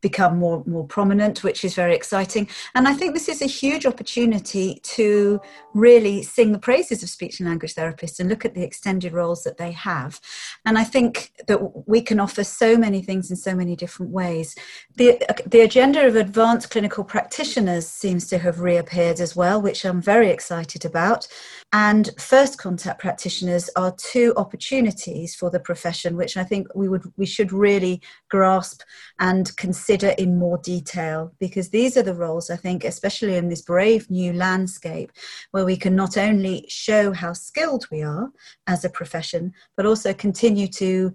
become 0.00 0.38
more 0.38 0.62
more 0.66 0.86
prominent, 0.86 1.42
which 1.42 1.64
is 1.64 1.74
very 1.74 1.94
exciting. 1.94 2.48
And 2.74 2.86
I 2.86 2.94
think 2.94 3.14
this 3.14 3.28
is 3.28 3.42
a 3.42 3.46
huge 3.46 3.86
opportunity 3.86 4.80
to 4.82 5.40
really 5.74 6.22
sing 6.22 6.52
the 6.52 6.58
praises 6.58 7.02
of 7.02 7.08
speech 7.08 7.40
and 7.40 7.48
language 7.48 7.74
therapists 7.74 8.20
and 8.20 8.28
look 8.28 8.44
at 8.44 8.54
the 8.54 8.62
extended 8.62 9.12
roles 9.12 9.44
that 9.44 9.58
they 9.58 9.72
have. 9.72 10.20
And 10.64 10.78
I 10.78 10.84
think 10.84 11.32
that 11.48 11.88
we 11.88 12.00
can 12.00 12.20
offer 12.20 12.44
so 12.44 12.76
many 12.76 13.02
things 13.02 13.30
in 13.30 13.36
so 13.36 13.54
many 13.54 13.76
different 13.76 14.12
ways. 14.12 14.54
The 14.96 15.20
the 15.46 15.60
agenda 15.60 16.06
of 16.06 16.16
advanced 16.16 16.70
clinical 16.70 17.04
practitioners 17.04 17.86
seems 17.86 18.26
to 18.28 18.38
have 18.38 18.60
reappeared 18.60 19.20
as 19.20 19.34
well, 19.34 19.60
which 19.60 19.84
I'm 19.84 20.02
very 20.02 20.30
excited 20.30 20.84
about. 20.84 21.26
And 21.72 22.10
first 22.18 22.58
contact 22.58 23.00
practitioners 23.00 23.68
are 23.76 23.94
two 23.98 24.32
opportunities 24.36 25.34
for 25.34 25.50
the 25.50 25.58
profession, 25.58 26.16
which 26.16 26.36
I 26.36 26.44
think 26.44 26.68
we 26.74 26.88
would 26.88 27.12
we 27.16 27.26
should 27.26 27.52
really 27.52 28.00
grasp 28.30 28.82
and 29.18 29.54
consider 29.56 30.10
in 30.16 30.38
more 30.38 30.58
detail 30.58 31.32
because 31.40 31.70
these 31.70 31.96
are 31.96 32.02
the 32.02 32.14
roles 32.14 32.50
I 32.50 32.56
think, 32.56 32.84
especially 32.84 33.36
in 33.36 33.48
this 33.48 33.62
brave 33.62 34.08
new 34.08 34.32
landscape, 34.32 35.10
where 35.50 35.64
we 35.64 35.76
can 35.76 35.96
not 35.96 36.16
only 36.16 36.64
show 36.68 37.12
how 37.12 37.32
skilled 37.32 37.86
we 37.90 38.02
are 38.02 38.30
as 38.68 38.84
a 38.84 38.90
profession, 38.90 39.52
but 39.76 39.86
also 39.86 40.14
continue 40.14 40.68
to 40.68 41.12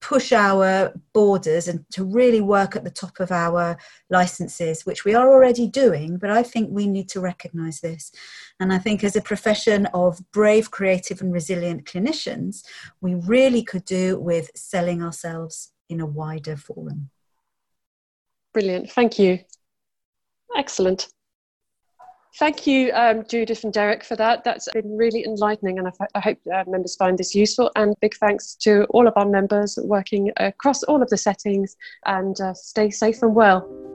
push 0.00 0.32
our 0.32 0.92
borders 1.12 1.68
and 1.68 1.84
to 1.90 2.04
really 2.04 2.40
work 2.40 2.74
at 2.74 2.84
the 2.84 2.90
top 2.90 3.20
of 3.20 3.30
our 3.30 3.76
licenses, 4.08 4.86
which 4.86 5.04
we 5.04 5.14
are 5.14 5.30
already 5.30 5.68
doing. 5.68 6.16
But 6.16 6.30
I 6.30 6.42
think 6.42 6.70
we 6.70 6.86
need 6.86 7.08
to 7.10 7.20
recognize 7.20 7.80
this. 7.80 8.10
And 8.58 8.72
I 8.72 8.78
think 8.78 9.04
as 9.04 9.16
a 9.16 9.20
profession 9.20 9.86
of 9.92 10.20
brave, 10.32 10.70
creative, 10.70 11.20
and 11.20 11.32
resilient 11.32 11.84
clinicians, 11.84 12.64
we 13.00 13.14
really 13.14 13.62
could 13.62 13.84
do 13.84 14.18
with 14.18 14.50
selling 14.54 15.02
ourselves 15.02 15.72
in 15.88 16.00
a 16.00 16.06
wider 16.06 16.56
forum. 16.56 17.10
Brilliant. 18.52 18.90
Thank 18.90 19.18
you. 19.18 19.40
Excellent. 20.56 21.08
Thank 22.38 22.66
you, 22.66 22.92
um, 22.92 23.24
Judith 23.28 23.64
and 23.64 23.72
Derek, 23.72 24.04
for 24.04 24.16
that. 24.16 24.44
That's 24.44 24.68
been 24.72 24.96
really 24.96 25.24
enlightening, 25.24 25.78
and 25.78 25.88
I, 25.88 25.92
I 26.14 26.20
hope 26.20 26.38
uh, 26.54 26.64
members 26.66 26.94
find 26.94 27.18
this 27.18 27.34
useful. 27.34 27.70
And 27.74 27.94
big 28.00 28.14
thanks 28.14 28.54
to 28.62 28.84
all 28.90 29.08
of 29.08 29.14
our 29.16 29.26
members 29.26 29.78
working 29.82 30.30
across 30.36 30.82
all 30.84 31.02
of 31.02 31.08
the 31.08 31.18
settings, 31.18 31.76
and 32.06 32.40
uh, 32.40 32.54
stay 32.54 32.90
safe 32.90 33.22
and 33.22 33.34
well. 33.34 33.89